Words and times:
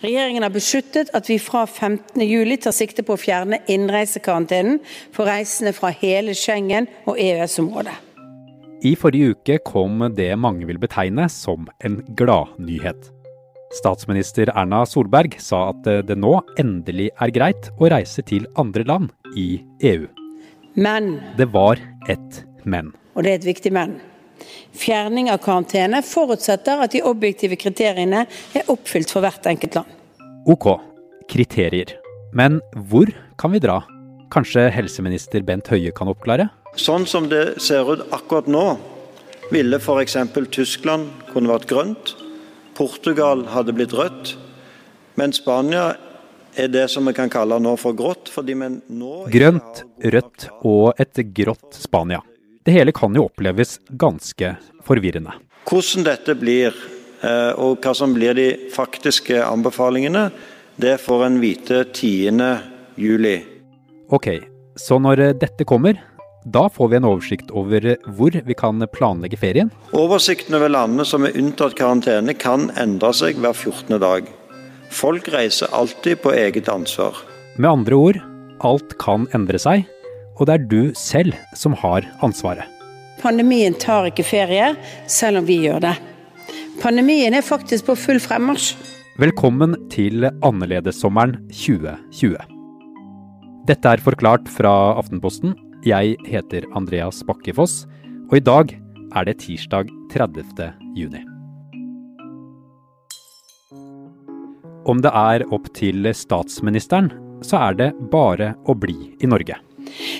Regjeringen 0.00 0.46
har 0.46 0.52
besluttet 0.54 1.10
at 1.12 1.26
vi 1.28 1.36
fra 1.36 1.66
15.07 1.68 2.54
tar 2.64 2.72
sikte 2.72 3.02
på 3.04 3.16
å 3.16 3.20
fjerne 3.20 3.58
innreisekarantenen 3.68 4.78
for 5.12 5.28
reisende 5.28 5.74
fra 5.76 5.90
hele 5.92 6.32
Schengen 6.32 6.88
og 7.04 7.20
EØS-området. 7.20 7.98
I 8.80 8.94
forrige 8.96 9.34
uke 9.34 9.58
kom 9.60 10.00
det 10.16 10.30
mange 10.40 10.64
vil 10.64 10.80
betegne 10.80 11.26
som 11.28 11.68
en 11.84 11.98
gladnyhet. 12.16 13.10
Statsminister 13.76 14.48
Erna 14.54 14.86
Solberg 14.88 15.36
sa 15.38 15.66
at 15.74 15.84
det 15.84 16.16
nå 16.16 16.32
endelig 16.58 17.10
er 17.20 17.34
greit 17.36 17.68
å 17.76 17.92
reise 17.92 18.24
til 18.24 18.48
andre 18.58 18.86
land 18.88 19.12
i 19.36 19.60
EU. 19.84 20.08
Men, 20.80 21.18
Det 21.36 21.52
var 21.52 21.76
et 22.08 22.44
men. 22.64 22.94
og 23.14 23.24
det 23.24 23.30
er 23.30 23.38
et 23.42 23.50
viktig 23.52 23.72
men, 23.72 24.00
fjerning 24.76 25.30
av 25.32 25.40
karantene 25.44 26.02
forutsetter 26.06 26.82
at 26.84 26.94
de 26.94 27.02
objektive 27.06 27.58
kriteriene 27.60 28.26
er 28.56 28.70
oppfylt 28.72 29.12
for 29.12 29.24
hvert 29.24 29.46
enkelt 29.50 29.80
land. 29.80 29.96
Ok, 30.50 30.72
kriterier. 31.30 31.96
Men 32.32 32.60
hvor 32.90 33.10
kan 33.40 33.52
vi 33.52 33.62
dra? 33.62 33.80
Kanskje 34.30 34.68
helseminister 34.70 35.42
Bent 35.42 35.68
Høie 35.72 35.90
kan 35.94 36.10
oppklare? 36.12 36.48
Sånn 36.78 37.06
som 37.10 37.26
det 37.30 37.58
ser 37.62 37.88
ut 37.90 38.04
akkurat 38.14 38.46
nå, 38.46 38.64
ville 39.50 39.80
f.eks. 39.82 40.16
Tyskland 40.54 41.10
kunne 41.32 41.50
vært 41.50 41.66
grønt, 41.70 42.14
Portugal 42.78 43.42
hadde 43.50 43.74
blitt 43.76 43.92
rødt, 43.96 44.36
men 45.18 45.34
Spania 45.34 45.90
er 46.58 46.70
det 46.70 46.86
som 46.90 47.06
vi 47.06 47.14
kan 47.14 47.30
kalle 47.30 47.58
nå 47.62 47.74
for 47.78 47.94
grått. 47.98 48.30
fordi 48.30 48.54
nå 48.54 49.26
Grønt, 49.30 49.84
rødt 50.02 50.48
og 50.62 50.94
et 50.98 51.20
grått 51.34 51.74
Spania. 51.74 52.22
Det 52.64 52.74
hele 52.76 52.92
kan 52.92 53.14
jo 53.16 53.24
oppleves 53.24 53.78
ganske 53.88 54.54
forvirrende. 54.84 55.32
Hvordan 55.64 56.04
dette 56.04 56.34
blir, 56.36 56.74
eh, 57.22 57.52
og 57.56 57.80
hva 57.80 57.94
som 57.96 58.12
blir 58.12 58.34
de 58.36 58.50
faktiske 58.74 59.38
anbefalingene, 59.40 60.30
det 60.76 60.98
får 61.00 61.24
en 61.26 61.40
vite 61.40 61.84
10. 61.84 62.60
juli. 62.96 63.38
Ok, 64.10 64.28
så 64.76 64.98
når 65.00 65.38
dette 65.40 65.64
kommer, 65.64 65.96
da 66.44 66.68
får 66.68 66.88
vi 66.88 66.96
en 66.96 67.04
oversikt 67.08 67.50
over 67.50 67.96
hvor 68.16 68.36
vi 68.44 68.54
kan 68.54 68.80
planlegge 68.92 69.38
ferien. 69.40 69.70
Oversikten 69.92 70.56
over 70.56 70.68
landene 70.68 71.04
som 71.04 71.24
er 71.24 71.36
unntatt 71.36 71.76
karantene, 71.76 72.34
kan 72.34 72.70
endre 72.76 73.12
seg 73.16 73.40
hver 73.40 73.56
14. 73.56 73.98
dag. 74.00 74.28
Folk 74.90 75.28
reiser 75.32 75.72
alltid 75.72 76.20
på 76.20 76.32
eget 76.32 76.68
ansvar. 76.68 77.16
Med 77.56 77.70
andre 77.70 77.94
ord, 77.94 78.20
alt 78.60 78.98
kan 78.98 79.28
endre 79.36 79.60
seg, 79.60 79.84
og 80.40 80.48
det 80.48 80.56
er 80.56 80.68
du 80.70 80.80
selv 80.96 81.36
som 81.56 81.76
har 81.76 82.06
ansvaret. 82.24 82.64
Pandemien 83.20 83.76
tar 83.76 84.08
ikke 84.08 84.24
ferie, 84.24 84.72
selv 85.04 85.42
om 85.42 85.48
vi 85.48 85.58
gjør 85.66 85.82
det. 85.84 85.96
Pandemien 86.80 87.36
er 87.36 87.44
faktisk 87.44 87.90
på 87.90 87.98
full 88.00 88.20
fremmarsj. 88.24 88.72
Velkommen 89.20 89.76
til 89.92 90.24
Annerledessommeren 90.40 91.36
2020. 91.52 92.38
Dette 93.68 93.92
er 93.92 94.00
forklart 94.00 94.48
fra 94.48 94.72
Aftenposten. 94.96 95.52
Jeg 95.84 96.16
heter 96.24 96.64
Andreas 96.76 97.20
Bakkefoss, 97.28 97.84
og 98.30 98.38
i 98.40 98.44
dag 98.44 98.72
er 99.12 99.28
det 99.28 99.36
tirsdag 99.44 99.92
30. 100.14 100.72
juni. 100.96 101.20
Om 104.88 105.04
det 105.04 105.12
er 105.12 105.44
opp 105.52 105.68
til 105.76 106.08
statsministeren, 106.16 107.12
så 107.44 107.60
er 107.68 107.76
det 107.76 107.90
bare 108.12 108.54
å 108.64 108.76
bli 108.76 109.12
i 109.20 109.28
Norge. 109.28 109.60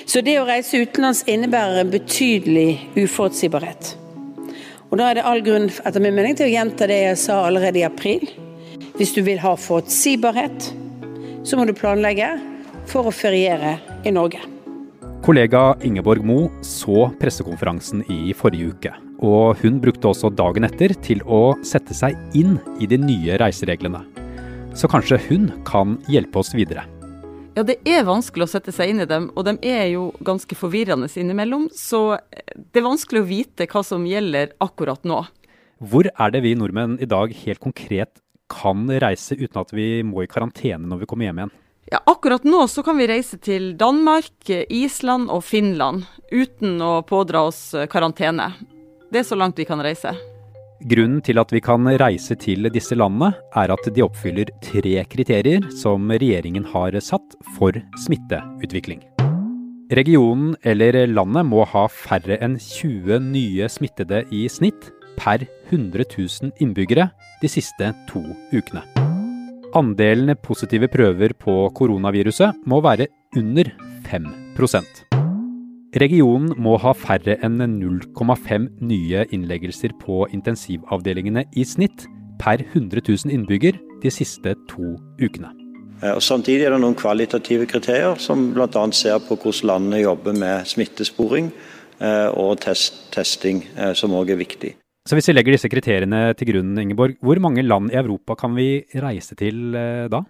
Så 0.05 0.21
det 0.25 0.37
å 0.41 0.45
reise 0.47 0.81
utenlands 0.81 1.23
innebærer 1.29 1.81
en 1.81 1.91
betydelig 1.93 2.79
uforutsigbarhet. 2.97 3.95
Og 4.91 4.99
da 4.99 5.09
er 5.09 5.19
det 5.19 5.25
all 5.27 5.43
grunn 5.45 5.69
etter 5.71 6.03
min 6.03 6.15
mening 6.17 6.35
til 6.35 6.49
å 6.49 6.53
gjenta 6.53 6.87
det 6.89 6.99
jeg 7.05 7.19
sa 7.21 7.41
allerede 7.47 7.79
i 7.79 7.87
april. 7.87 8.25
Hvis 8.97 9.13
du 9.15 9.21
vil 9.23 9.39
ha 9.43 9.53
forutsigbarhet, 9.55 10.71
så 11.47 11.57
må 11.57 11.65
du 11.65 11.73
planlegge 11.77 12.33
for 12.91 13.07
å 13.07 13.15
feriere 13.15 13.77
i 14.03 14.11
Norge. 14.13 14.41
Kollega 15.21 15.75
Ingeborg 15.85 16.25
Mo 16.25 16.47
så 16.65 17.05
pressekonferansen 17.21 18.01
i 18.09 18.33
forrige 18.33 18.73
uke, 18.73 18.93
og 19.21 19.59
hun 19.61 19.77
brukte 19.83 20.09
også 20.09 20.31
dagen 20.33 20.65
etter 20.65 20.95
til 21.05 21.21
å 21.29 21.53
sette 21.61 21.93
seg 21.93 22.17
inn 22.37 22.57
i 22.81 22.89
de 22.89 22.97
nye 22.99 23.37
reisereglene. 23.39 24.01
Så 24.73 24.89
kanskje 24.91 25.21
hun 25.29 25.51
kan 25.67 25.99
hjelpe 26.09 26.41
oss 26.41 26.55
videre. 26.57 26.87
Ja, 27.51 27.65
det 27.67 27.81
er 27.83 28.05
vanskelig 28.07 28.45
å 28.45 28.51
sette 28.53 28.71
seg 28.71 28.93
inn 28.93 29.03
i 29.03 29.07
dem, 29.09 29.25
og 29.35 29.43
de 29.43 29.57
er 29.67 29.89
jo 29.91 30.05
ganske 30.23 30.55
forvirrende 30.55 31.09
innimellom. 31.19 31.67
Så 31.75 32.15
det 32.55 32.79
er 32.79 32.85
vanskelig 32.85 33.23
å 33.23 33.27
vite 33.27 33.67
hva 33.67 33.83
som 33.83 34.05
gjelder 34.07 34.53
akkurat 34.63 35.03
nå. 35.03 35.25
Hvor 35.83 36.07
er 36.07 36.31
det 36.31 36.43
vi 36.45 36.53
nordmenn 36.55 36.95
i 37.03 37.09
dag 37.09 37.33
helt 37.43 37.59
konkret 37.59 38.21
kan 38.51 38.87
reise 39.03 39.35
uten 39.35 39.59
at 39.63 39.75
vi 39.75 39.99
må 40.07 40.23
i 40.23 40.31
karantene 40.31 40.87
når 40.87 41.03
vi 41.03 41.11
kommer 41.11 41.27
hjem 41.27 41.43
igjen? 41.43 41.53
Ja, 41.91 41.99
akkurat 42.07 42.47
nå 42.47 42.63
så 42.71 42.85
kan 42.87 42.95
vi 43.01 43.09
reise 43.11 43.35
til 43.41 43.73
Danmark, 43.75 44.47
Island 44.47 45.27
og 45.33 45.43
Finland 45.43 46.05
uten 46.31 46.79
å 46.79 47.01
pådra 47.03 47.49
oss 47.49 47.73
karantene. 47.91 48.53
Det 49.11 49.25
er 49.25 49.27
så 49.27 49.35
langt 49.35 49.59
vi 49.59 49.67
kan 49.67 49.83
reise. 49.83 50.15
Grunnen 50.81 51.19
til 51.21 51.37
at 51.37 51.51
vi 51.53 51.61
kan 51.61 51.85
reise 52.01 52.35
til 52.41 52.65
disse 52.73 52.95
landene, 52.97 53.35
er 53.53 53.73
at 53.73 53.89
de 53.93 54.01
oppfyller 54.01 54.49
tre 54.65 55.03
kriterier 55.11 55.67
som 55.77 56.09
regjeringen 56.09 56.65
har 56.73 56.97
satt 57.03 57.35
for 57.57 57.75
smitteutvikling. 58.01 59.03
Regionen 59.91 60.55
eller 60.63 61.05
landet 61.11 61.45
må 61.45 61.65
ha 61.67 61.85
færre 61.91 62.39
enn 62.41 62.55
20 62.57 63.19
nye 63.27 63.67
smittede 63.69 64.23
i 64.31 64.45
snitt 64.49 64.89
per 65.19 65.43
100 65.69 66.07
000 66.15 66.55
innbyggere 66.63 67.09
de 67.41 67.51
siste 67.51 67.91
to 68.09 68.23
ukene. 68.55 68.81
Andelen 69.77 70.33
positive 70.43 70.89
prøver 70.91 71.35
på 71.37 71.69
koronaviruset 71.77 72.65
må 72.65 72.81
være 72.83 73.11
under 73.37 73.69
5 74.09 74.31
Regionen 75.99 76.53
må 76.55 76.77
ha 76.79 76.93
færre 76.95 77.33
enn 77.43 77.59
0,5 77.59 78.67
nye 78.79 79.25
innleggelser 79.35 79.91
på 79.99 80.23
intensivavdelingene 80.31 81.43
i 81.51 81.65
snitt 81.67 82.05
per 82.39 82.63
100 82.63 83.03
000 83.03 83.33
innbygger 83.35 83.75
de 83.99 84.11
siste 84.13 84.53
to 84.71 84.93
ukene. 85.19 85.51
Eh, 85.99 86.13
Og 86.15 86.23
Samtidig 86.23 86.63
er 86.63 86.71
det 86.71 86.79
noen 86.79 86.95
kvalitative 86.95 87.67
kriterier 87.67 88.15
som 88.15 88.53
bl.a. 88.55 88.85
ser 88.95 89.19
på 89.19 89.35
hvordan 89.35 89.67
landene 89.67 89.99
jobber 90.05 90.31
med 90.31 90.63
smittesporing 90.71 91.51
eh, 91.99 92.29
og 92.39 92.61
test, 92.63 93.11
testing, 93.11 93.65
eh, 93.75 93.91
som 93.91 94.15
òg 94.15 94.31
er 94.31 94.39
viktig. 94.39 94.77
Så 95.03 95.17
hvis 95.17 95.27
vi 95.27 95.35
legger 95.35 95.57
disse 95.57 95.67
kriteriene 95.67 96.29
til 96.39 96.53
grunn, 96.53 96.71
Ingeborg, 96.79 97.19
hvor 97.19 97.39
mange 97.43 97.67
land 97.67 97.91
i 97.91 97.99
Europa 97.99 98.39
kan 98.39 98.55
vi 98.55 98.85
reise 98.95 99.35
til 99.35 99.75
da? 100.07 100.23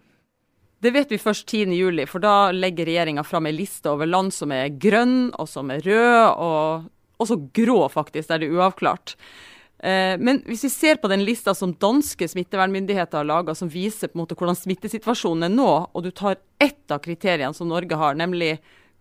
Det 0.81 0.89
vet 0.95 1.11
vi 1.13 1.19
først 1.21 1.45
10.7, 1.45 2.05
for 2.09 2.23
da 2.23 2.49
legger 2.55 2.87
regjeringa 2.89 3.23
fram 3.27 3.45
ei 3.45 3.53
liste 3.53 3.91
over 3.91 4.09
land 4.09 4.33
som 4.33 4.51
er 4.55 4.71
grønn, 4.81 5.29
og 5.37 5.49
som 5.49 5.69
er 5.69 5.83
rød, 5.85 6.41
og 6.41 7.21
også 7.21 7.37
grå, 7.53 7.83
faktisk, 7.93 8.31
der 8.31 8.41
det 8.41 8.49
er 8.49 8.57
uavklart. 8.57 9.15
Eh, 9.77 10.17
Men 10.17 10.41
hvis 10.47 10.65
vi 10.65 10.69
ser 10.73 10.97
på 11.01 11.09
den 11.11 11.21
lista 11.25 11.53
som 11.53 11.73
danske 11.73 12.27
smittevernmyndigheter 12.27 13.21
har 13.21 13.29
laga, 13.29 13.53
som 13.53 13.69
viser 13.69 14.09
på 14.09 14.17
en 14.17 14.23
måte 14.23 14.37
hvordan 14.37 14.57
smittesituasjonen 14.57 15.49
er 15.49 15.53
nå, 15.53 15.71
og 15.93 16.03
du 16.03 16.11
tar 16.11 16.41
ett 16.61 16.89
av 16.89 17.01
kriteriene 17.05 17.53
som 17.53 17.69
Norge 17.69 17.97
har, 17.97 18.17
nemlig 18.17 18.55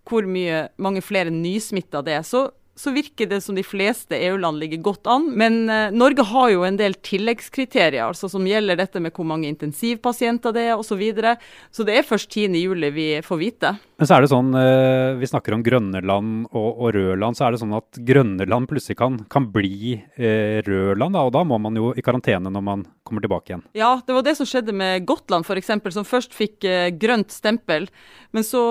hvor 0.09 0.25
mye, 0.25 0.67
mange 0.81 1.01
flere 1.01 1.33
nysmitta 1.33 2.01
det 2.05 2.13
er, 2.17 2.25
så, 2.25 2.49
så 2.81 2.93
virker 2.95 3.29
det 3.29 3.41
som 3.45 3.57
de 3.57 3.63
fleste 3.65 4.17
EU-land 4.17 4.59
ligger 4.61 4.81
godt 4.85 5.09
an. 5.11 5.29
Men 5.37 5.63
eh, 5.69 5.93
Norge 5.93 6.25
har 6.27 6.49
jo 6.53 6.65
en 6.65 6.79
del 6.79 6.95
tilleggskriterier, 7.05 8.03
altså 8.07 8.29
som 8.31 8.47
gjelder 8.47 8.79
dette 8.79 9.01
med 9.03 9.13
hvor 9.15 9.27
mange 9.29 9.49
intensivpasienter 9.51 10.55
det 10.55 10.67
er 10.69 10.75
osv. 10.77 10.89
Så, 10.91 10.97
videre. 10.99 11.37
så 11.71 11.85
det 11.87 11.93
er 11.95 12.03
først 12.03 12.35
10.7 12.35 12.89
vi 12.91 13.05
får 13.23 13.37
vite. 13.39 13.69
Men 14.01 14.09
så 14.09 14.17
er 14.17 14.25
det 14.25 14.31
sånn, 14.33 14.49
eh, 14.59 15.13
vi 15.21 15.29
snakker 15.29 15.55
om 15.55 15.63
grønne 15.63 16.01
land 16.03 16.49
og, 16.51 16.67
og 16.67 16.91
røde 16.97 17.15
land, 17.21 17.37
så 17.37 17.47
er 17.47 17.55
det 17.55 17.61
sånn 17.61 17.77
at 17.77 18.01
grønne 18.05 18.45
land 18.49 18.67
plutselig 18.69 18.99
kan, 18.99 19.21
kan 19.31 19.47
bli 19.53 19.95
eh, 19.95 20.59
røde 20.67 20.97
land, 20.99 21.15
da, 21.15 21.23
og 21.23 21.31
da 21.37 21.45
må 21.47 21.61
man 21.63 21.79
jo 21.79 21.93
i 21.95 22.03
karantene 22.03 22.51
når 22.51 22.65
man 22.67 22.83
kommer 23.11 23.25
tilbake 23.25 23.51
igjen. 23.51 23.63
Ja, 23.77 23.91
det 24.07 24.15
var 24.15 24.25
det 24.25 24.33
som 24.39 24.47
skjedde 24.49 24.73
med 24.75 25.05
Gotland 25.09 25.45
f.eks., 25.45 25.69
som 25.93 26.07
først 26.07 26.33
fikk 26.35 26.65
eh, 26.67 26.87
grønt 26.95 27.33
stempel. 27.35 27.89
Men 28.31 28.47
så 28.47 28.63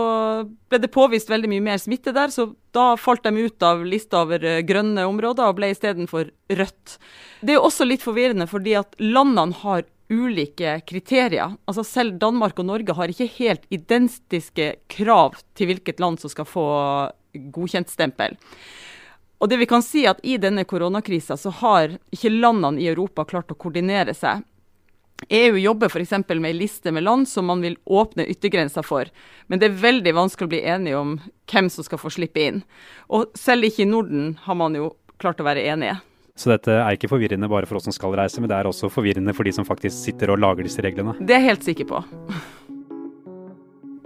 ble 0.73 0.81
det 0.83 0.93
påvist 0.95 1.31
veldig 1.31 1.53
mye 1.53 1.67
mer 1.69 1.81
smitte 1.83 2.15
der, 2.17 2.33
så 2.33 2.51
da 2.75 2.95
falt 3.01 3.25
de 3.27 3.47
ut 3.47 3.67
av 3.67 3.85
lista 3.87 4.25
over 4.25 4.43
eh, 4.43 4.63
grønne 4.67 5.07
områder 5.11 5.53
og 5.53 5.61
ble 5.61 5.71
istedenfor 5.75 6.33
rødt. 6.57 6.99
Det 7.45 7.55
er 7.55 7.61
jo 7.61 7.69
også 7.69 7.87
litt 7.87 8.05
forvirrende, 8.05 8.49
fordi 8.51 8.77
at 8.81 8.97
landene 9.01 9.61
har 9.63 9.87
ulike 10.11 10.81
kriterier. 10.89 11.55
Altså 11.71 11.85
Selv 11.87 12.19
Danmark 12.19 12.59
og 12.59 12.67
Norge 12.67 12.97
har 12.99 13.13
ikke 13.13 13.31
helt 13.39 13.67
identiske 13.71 14.73
krav 14.91 15.39
til 15.55 15.71
hvilket 15.71 16.03
land 16.03 16.19
som 16.23 16.33
skal 16.33 16.49
få 16.49 16.67
godkjent 17.55 17.93
stempel. 17.93 18.35
Og 19.41 19.49
det 19.49 19.57
vi 19.57 19.67
kan 19.67 19.83
si 19.83 20.05
at 20.09 20.21
I 20.23 20.37
denne 20.41 20.67
koronakrisa 20.69 21.37
så 21.41 21.53
har 21.63 21.97
ikke 22.13 22.33
landene 22.33 22.81
i 22.83 22.89
Europa 22.93 23.25
klart 23.25 23.53
å 23.53 23.57
koordinere 23.57 24.15
seg. 24.17 24.45
EU 25.29 25.57
jobber 25.61 25.89
f.eks. 25.89 26.13
med 26.29 26.51
en 26.51 26.57
liste 26.57 26.93
med 26.93 27.05
land 27.05 27.29
som 27.29 27.49
man 27.49 27.61
vil 27.65 27.77
åpne 27.85 28.25
yttergrenser 28.29 28.85
for. 28.85 29.09
Men 29.49 29.61
det 29.61 29.69
er 29.69 29.81
veldig 29.81 30.15
vanskelig 30.17 30.49
å 30.49 30.53
bli 30.53 30.61
enige 30.65 31.01
om 31.01 31.17
hvem 31.53 31.69
som 31.73 31.85
skal 31.85 32.01
få 32.01 32.13
slippe 32.13 32.41
inn. 32.41 32.63
Og 33.09 33.33
selv 33.37 33.69
ikke 33.69 33.85
i 33.85 33.91
Norden 33.91 34.35
har 34.45 34.57
man 34.61 34.77
jo 34.77 34.95
klart 35.21 35.41
å 35.41 35.49
være 35.49 35.65
enige. 35.73 35.99
Så 36.37 36.53
dette 36.53 36.73
er 36.73 36.97
ikke 36.97 37.11
forvirrende 37.11 37.51
bare 37.53 37.69
for 37.69 37.77
oss 37.77 37.85
som 37.89 37.97
skal 37.97 38.17
reise, 38.17 38.41
men 38.41 38.49
det 38.49 38.57
er 38.57 38.69
også 38.69 38.89
forvirrende 38.93 39.35
for 39.37 39.45
de 39.45 39.53
som 39.53 39.67
faktisk 39.69 39.97
sitter 39.97 40.33
og 40.33 40.41
lager 40.41 40.65
disse 40.65 40.85
reglene. 40.85 41.17
Det 41.21 41.37
er 41.37 41.43
jeg 41.43 41.51
helt 41.51 41.69
sikker 41.69 41.91
på. 41.91 42.05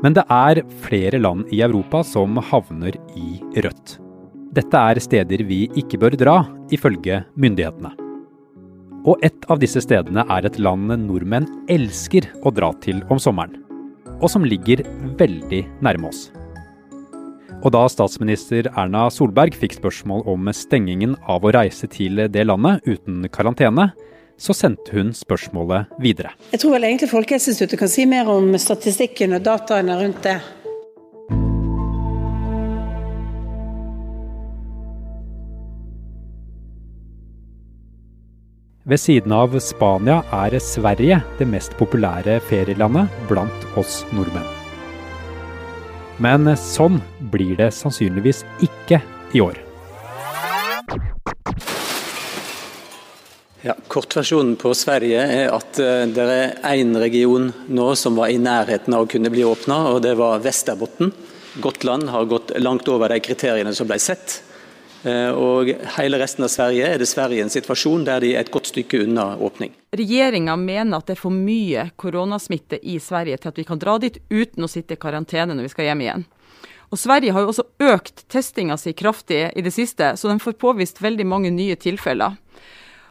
Men 0.03 0.19
det 0.19 0.27
er 0.31 0.65
flere 0.85 1.23
land 1.23 1.47
i 1.55 1.63
Europa 1.65 2.03
som 2.07 2.43
havner 2.51 2.99
i 3.15 3.39
rødt. 3.63 4.01
Dette 4.55 4.79
er 4.79 5.01
steder 5.03 5.41
vi 5.49 5.65
ikke 5.75 5.99
bør 5.99 6.15
dra, 6.15 6.35
ifølge 6.71 7.25
myndighetene. 7.41 7.91
Og 9.05 9.19
et 9.27 9.49
av 9.51 9.59
disse 9.59 9.83
stedene 9.83 10.23
er 10.31 10.47
et 10.47 10.61
land 10.63 10.93
nordmenn 11.09 11.49
elsker 11.73 12.29
å 12.47 12.53
dra 12.55 12.71
til 12.85 13.03
om 13.11 13.19
sommeren. 13.19 13.59
Og 14.21 14.31
som 14.31 14.47
ligger 14.47 14.85
veldig 15.19 15.65
nærme 15.83 16.09
oss. 16.13 16.29
Og 17.65 17.73
da 17.75 17.83
statsminister 17.91 18.69
Erna 18.77 19.09
Solberg 19.11 19.57
fikk 19.59 19.79
spørsmål 19.81 20.23
om 20.31 20.47
stengingen 20.55 21.19
av 21.27 21.43
å 21.43 21.53
reise 21.57 21.89
til 21.91 22.23
det 22.31 22.47
landet 22.47 22.87
uten 22.87 23.25
karantene, 23.35 23.91
så 24.39 24.55
sendte 24.55 24.95
hun 24.95 25.11
spørsmålet 25.17 25.91
videre. 26.03 26.35
Jeg 26.53 26.63
tror 26.63 26.77
vel 26.77 26.87
egentlig 26.87 27.11
Folkehelseinstituttet 27.11 27.81
kan 27.81 27.91
si 27.91 28.07
mer 28.07 28.31
om 28.31 28.55
statistikken 28.61 29.35
og 29.35 29.47
dataene 29.47 29.99
rundt 29.99 30.23
det. 30.27 30.39
Ved 38.95 39.01
siden 39.01 39.33
av 39.35 39.57
Spania 39.59 40.21
er 40.31 40.55
Sverige 40.63 41.17
det 41.35 41.47
mest 41.51 41.73
populære 41.75 42.37
ferielandet 42.47 43.11
blant 43.27 43.65
oss 43.81 44.05
nordmenn. 44.15 44.47
Men 46.23 46.47
sånn 46.55 47.01
blir 47.33 47.57
det 47.59 47.73
sannsynligvis 47.75 48.45
ikke 48.63 49.01
i 49.35 49.43
år. 49.43 49.59
Ja, 53.67 53.75
Kortversjonen 53.91 54.55
på 54.63 54.71
Sverige 54.79 55.27
er 55.41 55.51
at 55.51 55.83
eh, 55.83 56.07
det 56.15 56.31
er 56.39 56.55
én 56.77 56.95
region 56.95 57.51
nå 57.67 57.91
som 57.99 58.15
var 58.23 58.31
i 58.31 58.39
nærheten 58.39 58.95
av 58.95 59.09
å 59.09 59.11
kunne 59.11 59.35
bli 59.35 59.43
åpna, 59.43 59.89
og 59.91 60.05
det 60.07 60.15
var 60.23 60.47
Vesterbotten. 60.47 61.11
Gotland 61.67 62.15
har 62.15 62.31
gått 62.31 62.55
langt 62.63 62.87
over 62.95 63.11
de 63.11 63.19
kriteriene 63.27 63.75
som 63.75 63.91
ble 63.91 63.99
sett. 63.99 64.45
Eh, 65.05 65.31
og 65.37 65.69
hele 65.99 66.19
resten 66.21 66.47
av 66.47 66.53
Sverige 66.53 66.87
er 66.95 67.01
dessverre 67.03 67.37
i 67.37 67.43
en 67.45 67.53
situasjon 67.53 68.07
der 68.07 68.23
de 68.25 68.31
er 68.33 68.45
et 68.45 68.53
godt 68.53 68.71
stykke 68.71 69.03
unna 69.05 69.35
åpning. 69.37 69.75
Regjeringa 69.93 70.57
mener 70.57 70.97
at 70.99 71.11
det 71.11 71.19
er 71.19 71.21
for 71.21 71.35
mye 71.35 71.91
koronasmitte 72.01 72.79
i 72.81 72.97
Sverige 73.03 73.37
til 73.43 73.53
at 73.53 73.61
vi 73.61 73.67
kan 73.69 73.83
dra 73.83 73.99
dit 74.01 74.17
uten 74.33 74.65
å 74.65 74.71
sitte 74.71 74.97
i 74.97 75.01
karantene 75.01 75.53
når 75.53 75.69
vi 75.69 75.75
skal 75.75 75.91
hjem 75.91 76.07
igjen. 76.07 76.25
Og 76.89 77.01
Sverige 77.01 77.35
har 77.35 77.45
jo 77.45 77.51
også 77.53 77.67
økt 77.85 78.25
testinga 78.33 78.79
si 78.81 78.95
kraftig 78.97 79.43
i 79.53 79.65
det 79.67 79.73
siste, 79.75 80.15
så 80.17 80.31
de 80.31 80.39
får 80.41 80.57
påvist 80.63 81.03
veldig 81.03 81.27
mange 81.27 81.53
nye 81.53 81.77
tilfeller. 81.81 82.39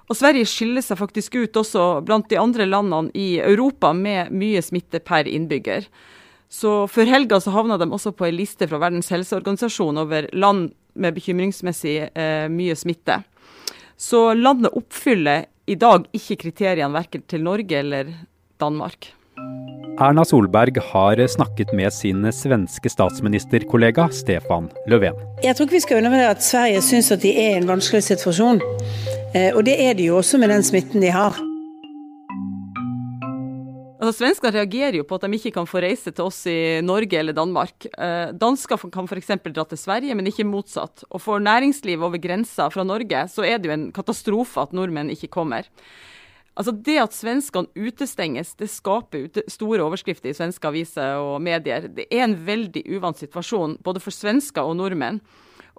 Og 0.09 0.17
Sverige 0.17 0.47
skiller 0.49 0.83
seg 0.83 0.99
faktisk 0.99 1.35
ut 1.35 1.57
også 1.61 2.01
blant 2.05 2.29
de 2.31 2.39
andre 2.39 2.65
landene 2.67 3.13
i 3.17 3.37
Europa 3.43 3.93
med 3.93 4.33
mye 4.33 4.61
smitte 4.65 5.01
per 5.03 5.29
innbygger. 5.29 5.85
Så 6.53 6.85
Før 6.91 7.09
helga 7.09 7.39
så 7.41 7.53
havna 7.55 7.79
de 7.81 7.89
også 7.89 8.13
på 8.13 8.27
ei 8.27 8.35
liste 8.35 8.67
fra 8.69 8.77
Verdens 8.81 9.09
helseorganisasjon 9.13 9.97
over 10.03 10.29
land 10.37 10.69
med 10.93 11.15
bekymringsmessig 11.15 11.95
eh, 12.13 12.45
mye 12.53 12.75
smitte. 12.77 13.23
Så 13.97 14.33
landet 14.37 14.75
oppfyller 14.77 15.47
i 15.65 15.77
dag 15.79 16.05
ikke 16.13 16.37
kriteriene 16.43 16.93
verken 16.93 17.23
til 17.29 17.41
Norge 17.45 17.79
eller 17.79 18.11
Danmark. 18.61 19.09
Erna 20.01 20.25
Solberg 20.25 20.77
har 20.91 21.21
snakket 21.29 21.73
med 21.73 21.93
sin 21.93 22.25
svenske 22.33 22.89
statsministerkollega 22.89 24.07
Stefan 24.13 24.69
Löfven. 24.89 25.17
Jeg 25.45 25.55
tror 25.55 25.69
ikke 25.69 25.77
vi 25.77 25.83
skal 25.85 26.01
undervurdere 26.01 26.35
at 26.35 26.45
Sverige 26.45 26.83
syns 26.85 27.11
at 27.13 27.25
de 27.25 27.33
er 27.33 27.55
i 27.55 27.61
en 27.61 27.69
vanskelig 27.69 28.03
situasjon. 28.11 28.61
Eh, 29.33 29.49
og 29.55 29.63
det 29.65 29.79
er 29.81 29.97
de 29.97 30.11
jo 30.11 30.19
også 30.21 30.41
med 30.41 30.53
den 30.53 30.65
smitten 30.65 31.01
de 31.01 31.13
har. 31.13 31.37
Altså, 34.03 34.17
Svenskene 34.19 34.51
reagerer 34.51 34.97
jo 34.97 35.05
på 35.07 35.15
at 35.15 35.23
de 35.23 35.37
ikke 35.37 35.53
kan 35.55 35.67
få 35.69 35.79
reise 35.79 36.11
til 36.11 36.25
oss 36.27 36.41
i 36.51 36.81
Norge 36.83 37.15
eller 37.15 37.31
Danmark. 37.31 37.85
Eh, 37.87 38.33
dansker 38.35 38.81
kan 38.91 39.05
f.eks. 39.07 39.29
dra 39.45 39.63
til 39.63 39.79
Sverige, 39.79 40.15
men 40.19 40.27
ikke 40.27 40.43
motsatt. 40.43 41.05
Og 41.07 41.21
for 41.23 41.39
næringslivet 41.39 42.03
over 42.03 42.19
grensa 42.19 42.65
fra 42.67 42.83
Norge, 42.83 43.21
så 43.31 43.45
er 43.47 43.61
det 43.61 43.69
jo 43.69 43.75
en 43.77 43.85
katastrofe 43.95 44.59
at 44.59 44.73
nordmenn 44.75 45.13
ikke 45.13 45.29
kommer. 45.31 45.69
Altså 46.59 46.73
Det 46.75 46.97
at 46.99 47.15
svenskene 47.15 47.71
utestenges, 47.79 48.51
det 48.59 48.67
skaper 48.73 49.39
store 49.47 49.85
overskrifter 49.85 50.33
i 50.33 50.35
svenske 50.35 50.67
aviser 50.67 51.23
og 51.23 51.39
medier. 51.41 51.87
Det 51.87 52.09
er 52.11 52.25
en 52.25 52.35
veldig 52.35 52.83
uvant 52.97 53.23
situasjon, 53.23 53.77
både 53.87 54.03
for 54.03 54.11
svensker 54.11 54.67
og 54.67 54.75
nordmenn. 54.81 55.21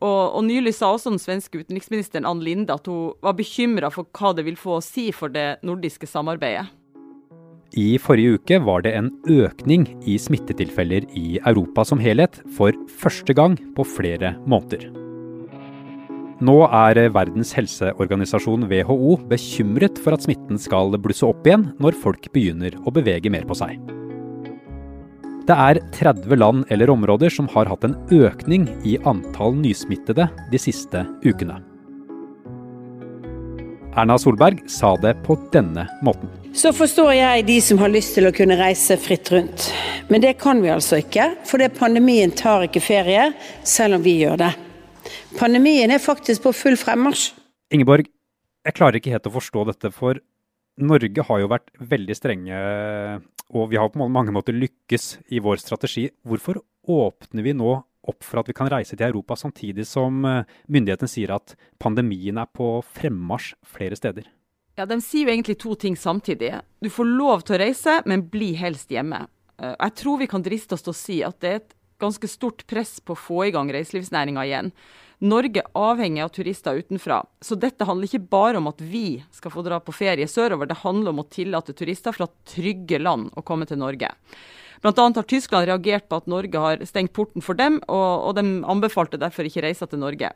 Og, 0.00 0.22
og, 0.32 0.40
Nylig 0.48 0.72
sa 0.78 0.94
også 0.94 1.12
den 1.12 1.20
svenske 1.20 1.60
utenriksministeren 1.60 2.24
Ann 2.24 2.40
Linde 2.40 2.72
at 2.72 2.88
hun 2.88 3.12
var 3.20 3.36
bekymra 3.36 3.92
for 3.92 4.08
hva 4.16 4.32
det 4.32 4.46
vil 4.48 4.56
få 4.56 4.80
å 4.80 4.82
si 4.82 5.10
for 5.12 5.28
det 5.28 5.60
nordiske 5.60 6.08
samarbeidet. 6.08 6.72
I 7.74 7.96
forrige 7.98 8.38
uke 8.38 8.58
var 8.62 8.84
det 8.84 8.92
en 8.94 9.08
økning 9.26 9.88
i 10.06 10.14
smittetilfeller 10.20 11.08
i 11.18 11.40
Europa 11.40 11.82
som 11.88 11.98
helhet 11.98 12.38
for 12.54 12.76
første 13.02 13.34
gang 13.34 13.56
på 13.74 13.86
flere 13.96 14.36
måneder. 14.46 14.86
Nå 16.44 16.54
er 16.66 17.00
Verdens 17.14 17.50
helseorganisasjon 17.56 18.68
WHO 18.70 19.16
bekymret 19.30 19.98
for 20.02 20.14
at 20.14 20.22
smitten 20.26 20.60
skal 20.60 20.94
blusse 21.02 21.26
opp 21.26 21.46
igjen 21.46 21.72
når 21.82 21.98
folk 21.98 22.30
begynner 22.34 22.78
å 22.84 22.94
bevege 22.94 23.32
mer 23.32 23.46
på 23.48 23.58
seg. 23.58 23.78
Det 25.44 25.58
er 25.60 25.82
30 25.98 26.38
land 26.38 26.64
eller 26.72 26.94
områder 26.94 27.32
som 27.32 27.50
har 27.52 27.68
hatt 27.68 27.84
en 27.84 27.98
økning 28.14 28.70
i 28.86 28.96
antall 29.02 29.58
nysmittede 29.58 30.30
de 30.52 30.60
siste 30.62 31.02
ukene. 31.26 31.58
Erna 33.94 34.16
Solberg 34.18 34.58
sa 34.66 34.96
det 34.98 35.12
på 35.22 35.36
denne 35.54 35.84
måten. 36.02 36.26
Så 36.54 36.72
forstår 36.74 37.12
jeg 37.14 37.44
de 37.46 37.60
som 37.62 37.78
har 37.78 37.92
lyst 37.94 38.16
til 38.16 38.26
å 38.26 38.32
kunne 38.34 38.56
reise 38.58 38.96
fritt 38.98 39.30
rundt. 39.30 39.68
Men 40.10 40.22
det 40.24 40.32
kan 40.40 40.58
vi 40.62 40.72
altså 40.72 40.98
ikke, 40.98 41.28
for 41.46 41.62
pandemien 41.78 42.34
tar 42.34 42.66
ikke 42.66 42.82
ferie, 42.82 43.28
selv 43.62 44.00
om 44.00 44.02
vi 44.02 44.16
gjør 44.24 44.40
det. 44.42 44.50
Pandemien 45.38 45.94
er 45.94 46.02
faktisk 46.02 46.42
på 46.42 46.54
full 46.54 46.78
fremmarsj. 46.80 47.28
Ingeborg, 47.74 48.10
jeg 48.66 48.74
klarer 48.74 48.98
ikke 48.98 49.14
helt 49.14 49.30
å 49.30 49.34
forstå 49.36 49.64
dette, 49.70 49.92
for 49.94 50.18
Norge 50.82 51.26
har 51.30 51.44
jo 51.44 51.50
vært 51.54 51.70
veldig 51.78 52.18
strenge, 52.18 52.66
og 53.54 53.70
vi 53.70 53.78
har 53.78 53.94
på 53.94 54.10
mange 54.10 54.34
måter 54.34 54.58
lykkes 54.58 55.10
i 55.30 55.42
vår 55.42 55.62
strategi. 55.62 56.08
Hvorfor 56.26 56.64
åpner 56.90 57.46
vi 57.46 57.54
nå 57.54 57.76
opp 58.10 58.24
for 58.24 58.42
at 58.42 58.50
vi 58.50 58.56
kan 58.56 58.70
reise 58.72 58.96
til 58.96 59.06
Europa, 59.06 59.36
samtidig 59.38 59.86
som 59.88 60.24
eh, 60.28 60.48
myndighetene 60.68 61.10
sier 61.10 61.34
at 61.36 61.56
pandemien 61.82 62.38
er 62.40 62.50
på 62.50 62.78
fremmarsj 62.96 63.54
flere 63.76 63.98
steder? 63.98 64.28
Ja, 64.78 64.86
De 64.90 64.98
sier 65.04 65.28
jo 65.28 65.34
egentlig 65.34 65.58
to 65.62 65.76
ting 65.78 65.96
samtidig. 65.96 66.50
Du 66.82 66.90
får 66.90 67.06
lov 67.06 67.44
til 67.46 67.56
å 67.56 67.62
reise, 67.62 68.00
men 68.10 68.26
bli 68.30 68.52
helst 68.58 68.90
hjemme. 68.90 69.24
Eh, 69.60 69.74
jeg 69.74 69.96
tror 70.02 70.20
vi 70.20 70.30
kan 70.30 70.44
driste 70.44 70.76
oss 70.76 70.84
til 70.86 70.94
å 70.94 70.98
si 70.98 71.22
at 71.26 71.40
det 71.44 71.50
er 71.50 71.62
et 71.62 71.74
ganske 72.02 72.28
stort 72.28 72.66
press 72.70 72.98
på 73.00 73.14
å 73.14 73.20
få 73.20 73.44
i 73.46 73.54
gang 73.54 73.70
reiselivsnæringa 73.72 74.44
igjen. 74.48 74.72
Norge 75.24 75.62
er 75.62 75.70
avhengig 75.78 76.20
av 76.20 76.32
turister 76.34 76.76
utenfra. 76.76 77.22
Så 77.40 77.56
dette 77.56 77.86
handler 77.88 78.10
ikke 78.10 78.26
bare 78.34 78.60
om 78.60 78.68
at 78.68 78.82
vi 78.84 79.22
skal 79.32 79.54
få 79.54 79.64
dra 79.64 79.78
på 79.80 79.94
ferie 79.96 80.28
sørover, 80.28 80.68
det 80.68 80.82
handler 80.82 81.14
om 81.14 81.22
å 81.22 81.28
tillate 81.32 81.72
turister 81.76 82.12
fra 82.12 82.28
trygge 82.50 83.00
land 83.00 83.30
å 83.32 83.44
komme 83.46 83.64
til 83.68 83.80
Norge. 83.80 84.12
Annet 84.84 85.16
har 85.16 85.24
Tyskland 85.24 85.64
reagert 85.64 86.10
på 86.10 86.18
at 86.20 86.26
Norge 86.28 86.60
har 86.60 86.82
stengt 86.84 87.14
porten 87.16 87.40
for 87.44 87.56
dem, 87.56 87.78
og, 87.88 88.10
og 88.28 88.34
de 88.36 88.44
anbefalte 88.68 89.20
derfor 89.20 89.48
ikke 89.48 89.64
reise 89.64 89.88
til 89.88 90.02
Norge. 90.02 90.28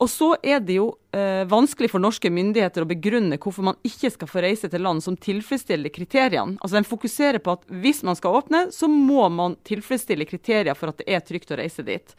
Og 0.00 0.08
så 0.08 0.30
er 0.40 0.62
det 0.64 0.78
jo 0.78 0.86
eh, 1.12 1.42
vanskelig 1.48 1.90
for 1.92 2.00
norske 2.00 2.30
myndigheter 2.32 2.86
å 2.86 2.88
begrunne 2.88 3.36
hvorfor 3.36 3.66
man 3.68 3.76
ikke 3.84 4.08
skal 4.14 4.30
få 4.30 4.40
reise 4.46 4.70
til 4.72 4.80
land 4.80 5.04
som 5.04 5.18
tilfredsstiller 5.20 5.92
kriteriene. 5.92 6.56
Altså 6.56 6.78
De 6.78 6.88
fokuserer 6.88 7.42
på 7.44 7.58
at 7.58 7.68
hvis 7.84 8.00
man 8.08 8.16
skal 8.16 8.38
åpne, 8.40 8.62
så 8.72 8.88
må 8.88 9.28
man 9.28 9.58
tilfredsstille 9.68 10.24
kriterier 10.30 10.78
for 10.78 10.94
at 10.94 11.02
det 11.02 11.10
er 11.12 11.20
trygt 11.20 11.52
å 11.52 11.60
reise 11.60 11.84
dit. 11.84 12.16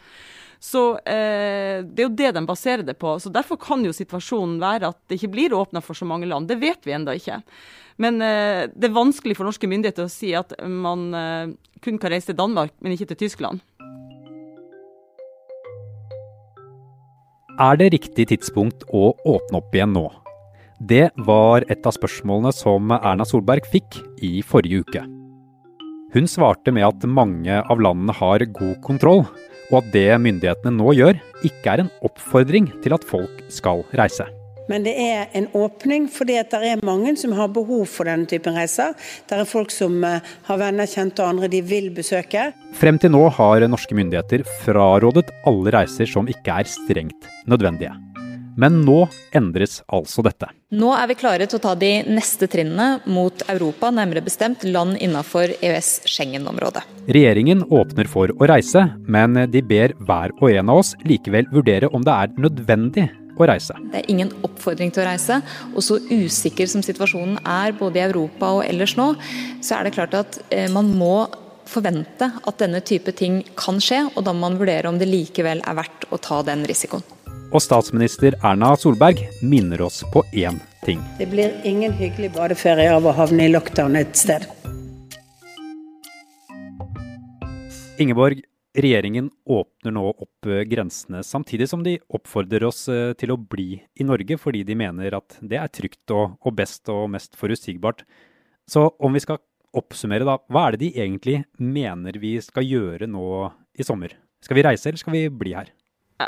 Så 0.62 0.82
eh, 1.10 1.82
Det 1.82 2.04
er 2.04 2.06
jo 2.06 2.14
det 2.14 2.32
de 2.38 2.46
baserer 2.46 2.86
det 2.86 2.98
på. 3.02 3.16
Så 3.20 3.34
Derfor 3.34 3.58
kan 3.62 3.82
jo 3.86 3.94
situasjonen 3.96 4.60
være 4.62 4.92
at 4.94 5.00
det 5.10 5.18
ikke 5.18 5.34
blir 5.34 5.58
åpna 5.58 5.82
for 5.82 5.98
så 5.98 6.06
mange 6.06 6.30
land. 6.30 6.48
Det 6.52 6.60
vet 6.62 6.86
vi 6.86 6.94
ennå 6.94 7.18
ikke. 7.18 7.42
Men 8.02 8.22
eh, 8.22 8.68
det 8.70 8.90
er 8.90 8.96
vanskelig 8.96 9.38
for 9.40 9.50
norske 9.50 9.70
myndigheter 9.70 10.06
å 10.06 10.12
si 10.12 10.32
at 10.38 10.54
man 10.62 11.10
eh, 11.18 11.54
kun 11.82 11.98
kan 12.02 12.14
reise 12.14 12.32
til 12.32 12.40
Danmark, 12.40 12.76
men 12.80 12.94
ikke 12.94 13.10
til 13.12 13.24
Tyskland. 13.26 13.66
Er 17.62 17.78
det 17.78 17.92
riktig 17.94 18.30
tidspunkt 18.32 18.86
å 18.90 19.12
åpne 19.28 19.60
opp 19.60 19.74
igjen 19.76 19.94
nå? 19.98 20.08
Det 20.82 21.12
var 21.28 21.66
et 21.70 21.86
av 21.86 21.94
spørsmålene 21.94 22.54
som 22.58 22.90
Erna 22.96 23.26
Solberg 23.28 23.68
fikk 23.70 24.00
i 24.26 24.40
forrige 24.42 24.82
uke. 24.82 25.04
Hun 26.12 26.26
svarte 26.30 26.74
med 26.74 26.88
at 26.88 27.06
mange 27.06 27.60
av 27.62 27.82
landene 27.82 28.16
har 28.18 28.46
god 28.50 28.80
kontroll, 28.86 29.22
og 29.72 29.82
at 29.82 29.90
det 29.96 30.10
myndighetene 30.22 30.76
nå 30.78 30.94
gjør, 31.00 31.18
ikke 31.48 31.74
er 31.74 31.86
en 31.86 31.96
oppfordring 32.06 32.70
til 32.84 32.96
at 32.96 33.08
folk 33.08 33.42
skal 33.52 33.84
reise. 33.98 34.28
Men 34.70 34.86
det 34.86 34.94
er 35.04 35.32
en 35.36 35.48
åpning 35.58 36.06
fordi 36.12 36.38
det 36.52 36.60
er 36.70 36.84
mange 36.86 37.16
som 37.20 37.34
har 37.36 37.50
behov 37.52 37.88
for 37.92 38.08
denne 38.08 38.30
typen 38.30 38.56
reiser. 38.56 38.94
Det 39.28 39.40
er 39.40 39.50
folk 39.50 39.74
som 39.74 39.98
eh, 40.08 40.22
har 40.48 40.62
venner, 40.62 40.88
kjente 40.88 41.24
og 41.24 41.34
andre 41.34 41.50
de 41.52 41.64
vil 41.66 41.90
besøke. 41.96 42.52
Frem 42.80 43.02
til 43.02 43.12
nå 43.16 43.26
har 43.40 43.68
norske 43.68 43.98
myndigheter 43.98 44.46
frarådet 44.62 45.28
alle 45.50 45.76
reiser 45.76 46.10
som 46.10 46.30
ikke 46.32 46.62
er 46.62 46.72
strengt 46.72 47.28
nødvendige. 47.50 48.11
Men 48.60 48.82
nå 48.86 49.06
endres 49.36 49.80
altså 49.92 50.24
dette. 50.26 50.50
Nå 50.76 50.92
er 50.96 51.08
vi 51.12 51.18
klare 51.20 51.48
til 51.48 51.60
å 51.60 51.64
ta 51.64 51.76
de 51.80 51.92
neste 52.08 52.48
trinnene 52.52 53.02
mot 53.12 53.44
Europa, 53.52 53.92
nærmere 53.92 54.24
bestemt 54.26 54.64
land 54.68 54.98
innenfor 55.00 55.54
EØS-Schengen-området. 55.60 56.84
Regjeringen 57.12 57.66
åpner 57.68 58.10
for 58.12 58.32
å 58.32 58.50
reise, 58.52 58.88
men 59.08 59.40
de 59.52 59.64
ber 59.64 59.96
hver 60.00 60.36
og 60.40 60.52
en 60.52 60.72
av 60.72 60.84
oss 60.84 60.94
likevel 61.08 61.50
vurdere 61.52 61.92
om 61.92 62.06
det 62.08 62.16
er 62.16 62.40
nødvendig 62.40 63.08
å 63.40 63.48
reise. 63.50 63.76
Det 63.92 64.02
er 64.02 64.10
ingen 64.12 64.32
oppfordring 64.46 64.92
til 64.94 65.04
å 65.04 65.08
reise. 65.10 65.40
Og 65.76 65.86
så 65.86 66.00
usikker 66.12 66.70
som 66.70 66.84
situasjonen 66.86 67.40
er 67.48 67.76
både 67.78 68.02
i 68.02 68.06
Europa 68.10 68.52
og 68.58 68.66
ellers 68.68 68.98
nå, 69.00 69.14
så 69.64 69.78
er 69.78 69.88
det 69.88 69.96
klart 69.98 70.18
at 70.18 70.42
eh, 70.50 70.70
man 70.72 70.92
må 70.98 71.26
forvente 71.72 72.28
at 72.28 72.60
denne 72.60 72.82
type 72.84 73.14
ting 73.16 73.42
kan 73.60 73.80
skje, 73.84 74.04
og 74.16 74.26
da 74.28 74.36
må 74.36 74.50
man 74.50 74.60
vurdere 74.60 74.92
om 74.92 75.00
det 75.00 75.08
likevel 75.10 75.64
er 75.64 75.78
verdt 75.78 76.10
å 76.12 76.20
ta 76.22 76.42
den 76.48 76.66
risikoen. 76.68 77.06
Og 77.52 77.60
statsminister 77.60 78.38
Erna 78.48 78.70
Solberg 78.80 79.26
minner 79.44 79.82
oss 79.84 80.06
på 80.14 80.24
én 80.32 80.62
ting. 80.86 81.02
Det 81.20 81.28
blir 81.28 81.52
ingen 81.68 81.92
hyggelig 81.92 82.30
badeferie 82.38 82.88
av 82.96 83.04
å 83.04 83.12
havne 83.18 83.44
i 83.44 83.52
lockdown 83.52 83.98
et 84.00 84.16
sted. 84.16 84.46
Ingeborg, 88.00 88.40
regjeringen 88.72 89.28
åpner 89.44 89.94
nå 89.98 90.06
opp 90.14 90.48
eh, 90.48 90.64
grensene, 90.72 91.26
samtidig 91.28 91.68
som 91.68 91.84
de 91.84 91.98
oppfordrer 92.08 92.64
oss 92.70 92.86
eh, 92.88 93.12
til 93.20 93.36
å 93.36 93.38
bli 93.38 93.82
i 94.00 94.08
Norge 94.08 94.40
fordi 94.40 94.64
de 94.66 94.80
mener 94.80 95.20
at 95.20 95.36
det 95.44 95.60
er 95.60 95.76
trygt 95.76 96.16
og, 96.16 96.40
og 96.40 96.56
best 96.56 96.88
og 96.90 97.10
mest 97.12 97.36
forutsigbart. 97.36 98.06
Så 98.64 98.88
om 98.96 99.12
vi 99.12 99.26
skal 99.26 99.44
oppsummere, 99.76 100.24
da, 100.24 100.40
hva 100.48 100.70
er 100.70 100.80
det 100.80 100.86
de 100.86 101.04
egentlig 101.04 101.42
mener 101.60 102.16
vi 102.24 102.38
skal 102.44 102.64
gjøre 102.64 103.12
nå 103.12 103.28
i 103.76 103.84
sommer? 103.84 104.16
Skal 104.42 104.58
vi 104.58 104.66
reise, 104.66 104.88
eller 104.88 105.04
skal 105.04 105.20
vi 105.20 105.28
bli 105.44 105.60
her? 105.60 105.76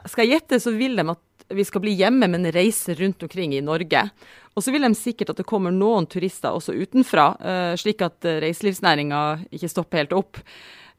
Skal 0.10 0.26
jeg 0.26 0.40
gjette, 0.40 0.60
så 0.64 0.74
vil 0.76 0.98
de 1.00 1.06
at 1.14 1.22
vi 1.54 1.66
skal 1.68 1.84
bli 1.84 1.94
hjemme, 2.00 2.30
men 2.32 2.52
reise 2.56 2.96
rundt 2.98 3.24
omkring 3.26 3.54
i 3.56 3.64
Norge. 3.64 4.06
Og 4.54 4.64
så 4.64 4.74
vil 4.74 4.86
de 4.86 4.94
sikkert 4.98 5.34
at 5.34 5.42
det 5.42 5.48
kommer 5.50 5.74
noen 5.74 6.08
turister 6.10 6.54
også 6.54 6.76
utenfra, 6.78 7.34
uh, 7.40 7.74
slik 7.80 8.04
at 8.06 8.26
uh, 8.28 8.40
reiselivsnæringa 8.44 9.24
ikke 9.54 9.72
stopper 9.72 10.04
helt 10.04 10.16
opp. 10.18 10.42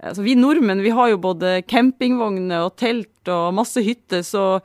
Så 0.05 0.25
vi 0.27 0.35
nordmenn 0.37 0.83
vi 0.85 0.93
har 0.93 1.13
jo 1.13 1.21
både 1.23 1.61
campingvogner 1.71 2.67
og 2.67 2.75
telt 2.77 3.31
og 3.31 3.55
masse 3.57 3.81
hytter, 3.81 4.25
så 4.27 4.59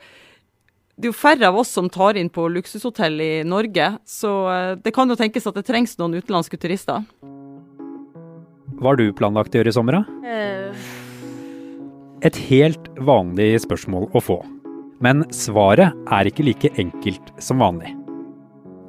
det 1.00 1.06
er 1.06 1.12
jo 1.14 1.16
færre 1.16 1.48
av 1.48 1.56
oss 1.62 1.70
som 1.72 1.86
tar 1.88 2.18
inn 2.20 2.28
på 2.28 2.44
luksushotell 2.52 3.22
i 3.24 3.30
Norge. 3.46 3.92
Så 4.04 4.34
uh, 4.50 4.76
det 4.76 4.92
kan 4.96 5.08
jo 5.08 5.16
tenkes 5.16 5.48
at 5.48 5.56
det 5.56 5.64
trengs 5.70 5.96
noen 6.02 6.18
utenlandske 6.18 6.60
turister. 6.60 7.06
Hva 8.80 8.92
har 8.92 9.00
du 9.00 9.10
planlagt 9.16 9.54
å 9.54 9.60
gjøre 9.60 9.72
i 9.72 9.76
sommer, 9.76 10.00
da? 10.00 10.89
Et 12.20 12.36
helt 12.50 12.90
vanlig 13.00 13.54
spørsmål 13.64 14.10
å 14.12 14.20
få. 14.20 14.36
Men 15.00 15.22
svaret 15.32 15.96
er 16.12 16.28
ikke 16.28 16.44
like 16.44 16.70
enkelt 16.80 17.30
som 17.40 17.62
vanlig. 17.64 17.94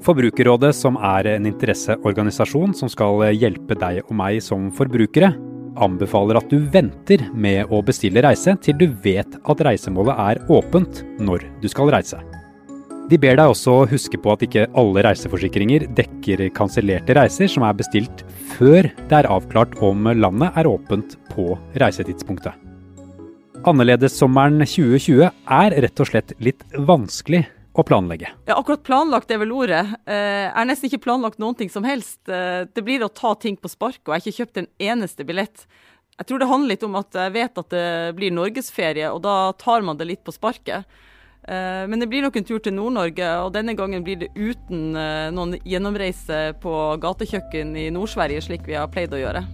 Forbrukerrådet, 0.04 0.74
som 0.76 0.98
er 0.98 1.30
en 1.38 1.46
interesseorganisasjon 1.48 2.74
som 2.76 2.90
skal 2.92 3.22
hjelpe 3.32 3.78
deg 3.80 4.02
og 4.02 4.16
meg 4.20 4.42
som 4.44 4.68
forbrukere, 4.76 5.30
anbefaler 5.80 6.42
at 6.42 6.52
du 6.52 6.58
venter 6.74 7.24
med 7.32 7.72
å 7.72 7.80
bestille 7.86 8.24
reise 8.26 8.58
til 8.66 8.76
du 8.82 8.90
vet 9.06 9.38
at 9.40 9.64
reisemålet 9.64 10.20
er 10.26 10.42
åpent 10.52 11.04
når 11.22 11.46
du 11.62 11.70
skal 11.72 11.94
reise. 11.94 12.20
De 13.12 13.20
ber 13.20 13.38
deg 13.40 13.54
også 13.54 13.86
huske 13.92 14.20
på 14.20 14.34
at 14.34 14.44
ikke 14.44 14.66
alle 14.80 15.06
reiseforsikringer 15.08 15.88
dekker 15.96 16.50
kansellerte 16.56 17.16
reiser 17.16 17.52
som 17.52 17.64
er 17.68 17.80
bestilt 17.80 18.26
før 18.58 18.90
det 18.90 19.22
er 19.22 19.32
avklart 19.32 19.80
om 19.84 20.12
landet 20.16 20.60
er 20.60 20.70
åpent 20.72 21.16
på 21.32 21.54
reisetidspunktet. 21.80 22.71
Annerledessommeren 23.62 24.64
2020 24.66 25.28
er 25.30 25.74
rett 25.84 26.02
og 26.02 26.08
slett 26.10 26.32
litt 26.42 26.64
vanskelig 26.74 27.44
å 27.78 27.84
planlegge. 27.86 28.32
Ja, 28.48 28.56
akkurat 28.58 28.82
planlagt 28.88 29.30
er 29.32 29.38
vel 29.44 29.54
ordet. 29.54 29.84
Eh, 30.10 30.48
jeg 30.48 30.56
har 30.56 30.68
nesten 30.68 30.90
ikke 30.90 31.04
planlagt 31.06 31.38
noen 31.42 31.60
ting 31.60 31.70
som 31.70 31.86
helst. 31.86 32.20
Eh, 32.26 32.66
det 32.66 32.84
blir 32.84 33.06
å 33.06 33.12
ta 33.14 33.36
ting 33.38 33.60
på 33.62 33.70
spark, 33.70 34.02
og 34.02 34.16
jeg 34.16 34.18
har 34.18 34.26
ikke 34.26 34.40
kjøpt 34.40 34.62
en 34.64 34.70
eneste 34.90 35.28
billett. 35.30 35.68
Jeg 36.18 36.28
tror 36.28 36.42
det 36.42 36.50
handler 36.50 36.74
litt 36.74 36.88
om 36.90 36.98
at 36.98 37.22
jeg 37.22 37.38
vet 37.38 37.64
at 37.64 37.70
det 37.70 37.86
blir 38.18 38.34
norgesferie, 38.34 39.14
og 39.14 39.22
da 39.30 39.54
tar 39.62 39.86
man 39.86 40.02
det 40.02 40.10
litt 40.10 40.26
på 40.26 40.34
sparket. 40.34 40.90
Eh, 41.46 41.86
men 41.86 42.02
det 42.02 42.10
blir 42.10 42.26
nok 42.26 42.42
en 42.42 42.50
tur 42.50 42.60
til 42.66 42.74
Nord-Norge, 42.74 43.32
og 43.46 43.54
denne 43.54 43.78
gangen 43.78 44.02
blir 44.02 44.26
det 44.26 44.34
uten 44.34 44.98
noen 45.38 45.58
gjennomreise 45.62 46.48
på 46.66 46.78
gatekjøkken 46.98 47.78
i 47.78 47.92
Nord-Sverige, 47.94 48.42
slik 48.42 48.66
vi 48.66 48.82
har 48.82 48.90
pleid 48.90 49.14
å 49.14 49.22
gjøre. 49.22 49.46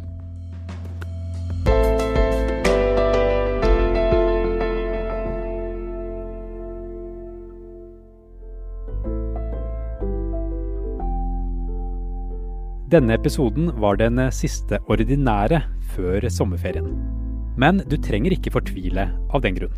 Denne 12.87 13.17
episoden 13.17 13.67
var 13.81 13.97
den 13.99 14.15
siste 14.31 14.77
ordinære 14.87 15.59
før 15.91 16.23
sommerferien. 16.31 16.87
Men 17.59 17.81
du 17.83 17.97
trenger 17.99 18.31
ikke 18.31 18.53
fortvile 18.53 19.09
av 19.35 19.43
den 19.43 19.57
grunn. 19.57 19.73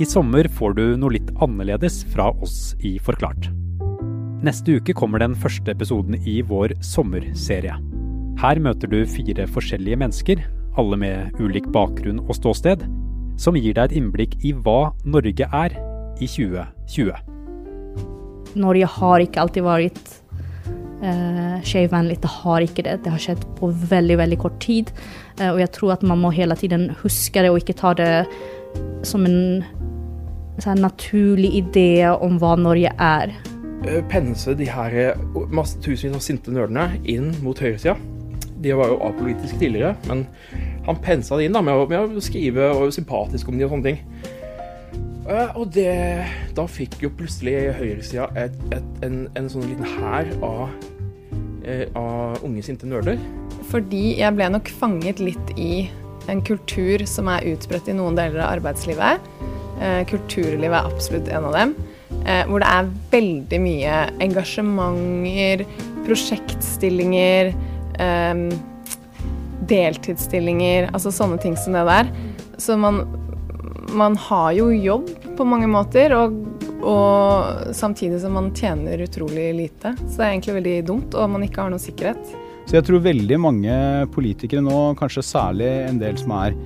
I 0.00 0.08
sommer 0.08 0.48
får 0.48 0.78
du 0.78 0.84
noe 0.96 1.12
litt 1.12 1.28
annerledes 1.44 2.02
fra 2.14 2.30
oss 2.40 2.72
i 2.80 2.94
Forklart. 3.04 3.50
Neste 4.44 4.78
uke 4.80 4.96
kommer 4.96 5.20
den 5.20 5.36
første 5.36 5.72
episoden 5.76 6.16
i 6.24 6.40
vår 6.40 6.78
sommerserie. 6.84 7.76
Her 8.40 8.64
møter 8.64 8.88
du 8.88 9.02
fire 9.08 9.44
forskjellige 9.52 10.00
mennesker, 10.00 10.40
alle 10.80 10.96
med 11.00 11.36
ulik 11.40 11.68
bakgrunn 11.72 12.24
og 12.24 12.36
ståsted, 12.40 12.88
som 13.36 13.60
gir 13.60 13.76
deg 13.76 13.90
et 13.90 14.00
innblikk 14.00 14.40
i 14.40 14.56
hva 14.56 14.94
Norge 15.04 15.52
er 15.52 15.76
i 16.16 16.28
2020. 16.28 17.12
Norge 18.56 18.94
har 19.00 19.24
ikke 19.24 19.42
alltid 19.44 19.68
vært 19.68 20.16
eh, 21.02 21.56
skjevvennlig. 21.66 22.20
Det 22.22 22.32
har 22.42 22.64
ikke 22.64 22.84
det. 22.86 22.98
Det 23.04 23.12
har 23.12 23.22
skjedd 23.22 23.44
på 23.58 23.70
veldig 23.90 24.18
veldig 24.22 24.38
kort 24.42 24.58
tid. 24.62 24.92
Eh, 25.40 25.50
og 25.50 25.60
jeg 25.62 25.72
tror 25.76 25.96
at 25.96 26.06
man 26.06 26.20
må 26.22 26.32
hele 26.34 26.56
tiden 26.56 26.90
huske 27.02 27.42
det, 27.42 27.50
og 27.50 27.60
ikke 27.62 27.78
ta 27.78 27.94
det 27.96 28.12
som 29.06 29.26
en 29.28 29.64
sånn, 30.62 30.82
naturlig 30.84 31.52
idé 31.60 31.90
om 32.12 32.40
hva 32.40 32.56
Norge 32.60 32.92
er. 32.92 33.34
Eh, 33.86 34.02
pense 34.10 34.54
de 34.56 34.68
her 34.70 34.94
eh, 34.96 35.24
masse 35.52 35.80
tusenvis 35.84 36.16
av 36.16 36.24
sinte 36.24 36.54
nerdene 36.54 36.88
inn 37.04 37.32
mot 37.44 37.58
høyresida. 37.60 37.96
De 38.64 38.72
var 38.74 38.90
jo 38.90 39.02
apolitiske 39.04 39.60
tidligere, 39.60 39.94
men 40.08 40.24
han 40.86 40.98
pensa 41.04 41.36
det 41.36 41.46
inn 41.46 41.56
da, 41.56 41.62
med, 41.62 41.76
å, 41.76 41.84
med 41.90 42.16
å 42.16 42.24
skrive 42.24 42.70
og 42.72 42.94
sympatisk 42.94 43.50
om 43.50 43.58
de 43.58 43.66
og 43.66 43.74
sånne 43.74 43.92
ting. 43.92 44.32
Og 45.26 45.66
det 45.74 45.92
Da 46.56 46.66
fikk 46.70 47.00
jo 47.02 47.10
plutselig 47.18 47.56
høyresida 47.76 48.28
en, 49.04 49.24
en 49.34 49.48
sånn 49.50 49.66
liten 49.66 49.88
hær 49.96 50.28
av, 50.44 50.68
uh, 51.66 51.86
av 51.98 52.44
unge, 52.46 52.62
sinte 52.64 52.88
nerder. 52.88 53.18
Fordi 53.70 54.20
jeg 54.20 54.36
ble 54.36 54.48
nok 54.54 54.70
fanget 54.80 55.22
litt 55.22 55.52
i 55.58 55.88
en 56.30 56.42
kultur 56.46 57.02
som 57.10 57.30
er 57.30 57.46
utbredt 57.52 57.90
i 57.90 57.96
noen 57.96 58.18
deler 58.18 58.44
av 58.44 58.56
arbeidslivet. 58.56 59.26
Uh, 59.80 60.02
kulturlivet 60.08 60.78
er 60.78 60.94
absolutt 60.94 61.30
en 61.30 61.50
av 61.50 61.58
dem. 61.58 61.76
hvor 62.46 62.62
det 62.62 62.68
er 62.70 62.88
veldig 63.10 63.58
mye 63.62 63.94
engasjementer, 64.22 65.64
prosjektstillinger, 66.06 67.52
deltidsstillinger, 69.70 70.88
altså 70.94 71.12
sånne 71.14 71.38
ting 71.42 71.54
som 71.58 71.74
det 71.74 71.84
der. 71.86 72.10
Så 72.62 72.78
man 72.78 73.02
man 73.94 74.16
har 74.16 74.52
jo 74.56 74.70
jobb 74.72 75.10
på 75.36 75.46
mange 75.48 75.68
måter, 75.70 76.14
og, 76.16 76.34
og, 76.80 77.72
samtidig 77.76 78.20
som 78.22 78.36
man 78.36 78.52
tjener 78.56 79.04
utrolig 79.04 79.50
lite. 79.56 79.94
Så 80.06 80.18
det 80.18 80.26
er 80.26 80.34
egentlig 80.34 80.58
veldig 80.58 80.76
dumt, 80.88 81.16
og 81.16 81.32
man 81.34 81.46
ikke 81.46 81.64
har 81.64 81.72
noe 81.72 81.82
sikkerhet. 81.82 82.34
Så 82.66 82.78
jeg 82.78 82.86
tror 82.88 83.04
veldig 83.04 83.38
mange 83.38 83.74
politikere 84.14 84.64
nå, 84.64 84.78
kanskje 84.98 85.22
særlig 85.22 85.68
en 85.86 86.00
del 86.02 86.16
som 86.18 86.34
er 86.34 86.56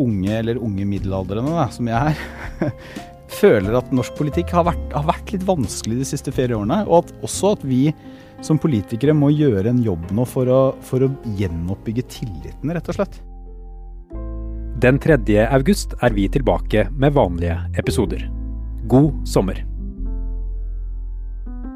unge 0.00 0.32
eller 0.34 0.58
unge 0.58 0.86
middelaldrende, 0.90 1.52
da, 1.54 1.68
som 1.70 1.90
jeg 1.90 2.14
er, 2.14 2.72
føler 3.40 3.78
at 3.78 3.92
norsk 3.94 4.16
politikk 4.18 4.50
har 4.54 4.66
vært, 4.66 4.88
har 4.94 5.06
vært, 5.06 5.30
litt 5.34 5.46
vanskelig 5.46 6.00
de 6.00 6.08
siste 6.08 6.34
fire 6.34 6.58
årene. 6.58 6.82
Og 6.88 7.04
at 7.04 7.14
også 7.26 7.54
at 7.54 7.66
vi 7.66 7.86
som 8.44 8.58
politikere 8.60 9.14
må 9.16 9.30
gjøre 9.32 9.70
en 9.70 9.84
jobb 9.84 10.10
nå 10.14 10.26
for 10.28 10.50
å, 10.50 10.64
for 10.84 11.06
å 11.06 11.12
gjenoppbygge 11.38 12.08
tilliten, 12.18 12.74
rett 12.74 12.90
og 12.90 12.98
slett. 12.98 13.22
Den 14.84 14.98
3. 14.98 15.46
august 15.48 15.94
er 16.04 16.12
vi 16.12 16.26
tilbake 16.28 16.82
med 16.92 17.14
vanlige 17.16 17.54
episoder. 17.80 18.26
God 18.84 19.14
sommer! 19.24 19.62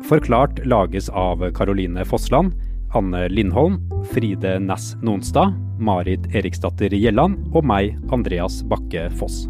Forklart 0.05 0.61
lages 0.67 1.09
av 1.09 1.41
Caroline 1.57 2.05
Fossland, 2.05 2.53
Anne 2.93 3.23
Lindholm, 3.33 3.81
Fride 4.13 4.59
Næss 4.61 4.91
Nonstad, 5.01 5.57
Marit 5.81 6.29
Eriksdatter 6.37 6.93
Gjelland 6.93 7.49
og 7.57 7.65
meg, 7.65 7.97
Andreas 8.13 8.61
Bakke 8.69 9.09
Foss. 9.17 9.47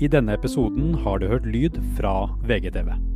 I 0.00 0.08
denne 0.08 0.40
episoden 0.40 0.94
har 1.04 1.20
du 1.20 1.28
hørt 1.28 1.44
lyd 1.44 1.76
fra 2.00 2.22
VGTV. 2.48 3.11